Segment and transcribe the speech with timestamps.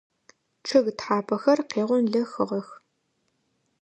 [0.65, 2.67] Чъыг тхьапэхэр къегъонлэхыгъэх.